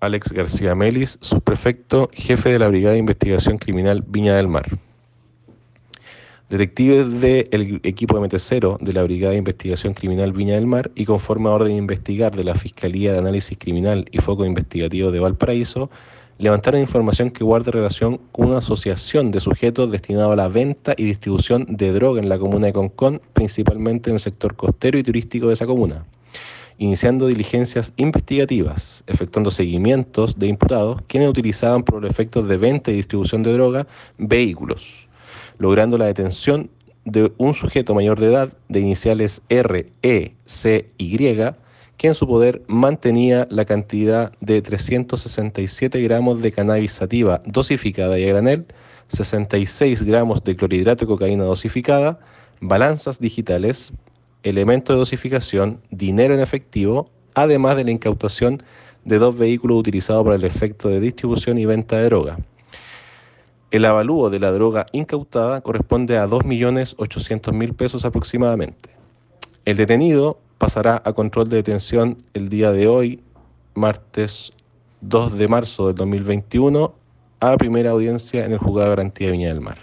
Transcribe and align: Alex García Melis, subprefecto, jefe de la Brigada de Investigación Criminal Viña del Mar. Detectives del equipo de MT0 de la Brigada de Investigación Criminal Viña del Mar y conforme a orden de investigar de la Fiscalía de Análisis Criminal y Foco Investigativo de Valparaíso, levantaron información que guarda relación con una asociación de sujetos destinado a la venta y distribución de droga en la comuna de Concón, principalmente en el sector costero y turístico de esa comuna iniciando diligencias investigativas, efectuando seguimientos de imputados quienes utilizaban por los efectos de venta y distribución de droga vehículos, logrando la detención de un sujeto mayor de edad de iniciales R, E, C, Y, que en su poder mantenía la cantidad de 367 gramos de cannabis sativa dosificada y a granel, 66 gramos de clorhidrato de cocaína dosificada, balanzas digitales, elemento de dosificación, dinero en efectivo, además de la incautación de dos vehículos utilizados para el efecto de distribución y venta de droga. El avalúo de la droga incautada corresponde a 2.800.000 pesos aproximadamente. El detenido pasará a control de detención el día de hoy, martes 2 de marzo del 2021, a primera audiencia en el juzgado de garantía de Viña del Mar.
Alex 0.00 0.32
García 0.32 0.76
Melis, 0.76 1.18
subprefecto, 1.20 2.08
jefe 2.12 2.50
de 2.50 2.60
la 2.60 2.68
Brigada 2.68 2.92
de 2.92 3.00
Investigación 3.00 3.58
Criminal 3.58 4.04
Viña 4.06 4.36
del 4.36 4.46
Mar. 4.46 4.66
Detectives 6.48 7.20
del 7.20 7.80
equipo 7.82 8.18
de 8.18 8.28
MT0 8.28 8.78
de 8.78 8.92
la 8.92 9.02
Brigada 9.02 9.32
de 9.32 9.38
Investigación 9.38 9.94
Criminal 9.94 10.32
Viña 10.32 10.54
del 10.54 10.68
Mar 10.68 10.92
y 10.94 11.04
conforme 11.04 11.48
a 11.48 11.52
orden 11.52 11.72
de 11.72 11.78
investigar 11.78 12.36
de 12.36 12.44
la 12.44 12.54
Fiscalía 12.54 13.12
de 13.12 13.18
Análisis 13.18 13.58
Criminal 13.58 14.08
y 14.12 14.18
Foco 14.18 14.44
Investigativo 14.46 15.10
de 15.10 15.18
Valparaíso, 15.18 15.90
levantaron 16.38 16.80
información 16.80 17.32
que 17.32 17.42
guarda 17.42 17.72
relación 17.72 18.20
con 18.30 18.50
una 18.50 18.58
asociación 18.58 19.32
de 19.32 19.40
sujetos 19.40 19.90
destinado 19.90 20.30
a 20.30 20.36
la 20.36 20.46
venta 20.46 20.94
y 20.96 21.04
distribución 21.04 21.66
de 21.68 21.92
droga 21.92 22.20
en 22.20 22.28
la 22.28 22.38
comuna 22.38 22.68
de 22.68 22.72
Concón, 22.72 23.20
principalmente 23.32 24.10
en 24.10 24.14
el 24.14 24.20
sector 24.20 24.54
costero 24.54 24.96
y 24.96 25.02
turístico 25.02 25.48
de 25.48 25.54
esa 25.54 25.66
comuna 25.66 26.04
iniciando 26.78 27.26
diligencias 27.26 27.92
investigativas, 27.96 29.02
efectuando 29.06 29.50
seguimientos 29.50 30.38
de 30.38 30.46
imputados 30.46 31.02
quienes 31.08 31.28
utilizaban 31.28 31.82
por 31.82 32.00
los 32.00 32.10
efectos 32.10 32.48
de 32.48 32.56
venta 32.56 32.90
y 32.90 32.94
distribución 32.94 33.42
de 33.42 33.52
droga 33.52 33.86
vehículos, 34.16 35.08
logrando 35.58 35.98
la 35.98 36.06
detención 36.06 36.70
de 37.04 37.32
un 37.38 37.54
sujeto 37.54 37.94
mayor 37.94 38.20
de 38.20 38.26
edad 38.26 38.52
de 38.68 38.80
iniciales 38.80 39.42
R, 39.48 39.86
E, 40.02 40.32
C, 40.44 40.90
Y, 40.98 41.16
que 41.96 42.06
en 42.06 42.14
su 42.14 42.26
poder 42.26 42.62
mantenía 42.68 43.48
la 43.50 43.64
cantidad 43.64 44.32
de 44.40 44.62
367 44.62 46.00
gramos 46.02 46.40
de 46.40 46.52
cannabis 46.52 46.92
sativa 46.92 47.42
dosificada 47.44 48.18
y 48.18 48.24
a 48.24 48.28
granel, 48.28 48.66
66 49.08 50.02
gramos 50.04 50.44
de 50.44 50.54
clorhidrato 50.54 51.04
de 51.04 51.08
cocaína 51.08 51.44
dosificada, 51.44 52.20
balanzas 52.60 53.18
digitales, 53.18 53.92
elemento 54.42 54.92
de 54.92 54.98
dosificación, 54.98 55.80
dinero 55.90 56.34
en 56.34 56.40
efectivo, 56.40 57.10
además 57.34 57.76
de 57.76 57.84
la 57.84 57.90
incautación 57.90 58.62
de 59.04 59.18
dos 59.18 59.36
vehículos 59.36 59.78
utilizados 59.78 60.24
para 60.24 60.36
el 60.36 60.44
efecto 60.44 60.88
de 60.88 61.00
distribución 61.00 61.58
y 61.58 61.66
venta 61.66 61.96
de 61.96 62.04
droga. 62.04 62.38
El 63.70 63.84
avalúo 63.84 64.30
de 64.30 64.40
la 64.40 64.50
droga 64.50 64.86
incautada 64.92 65.60
corresponde 65.60 66.16
a 66.16 66.26
2.800.000 66.26 67.74
pesos 67.74 68.04
aproximadamente. 68.04 68.90
El 69.64 69.76
detenido 69.76 70.38
pasará 70.56 71.02
a 71.04 71.12
control 71.12 71.50
de 71.50 71.56
detención 71.56 72.18
el 72.32 72.48
día 72.48 72.72
de 72.72 72.88
hoy, 72.88 73.22
martes 73.74 74.52
2 75.02 75.36
de 75.36 75.48
marzo 75.48 75.88
del 75.88 75.96
2021, 75.96 76.94
a 77.40 77.56
primera 77.56 77.90
audiencia 77.90 78.44
en 78.44 78.52
el 78.52 78.58
juzgado 78.58 78.90
de 78.90 78.96
garantía 78.96 79.26
de 79.26 79.32
Viña 79.32 79.48
del 79.48 79.60
Mar. 79.60 79.78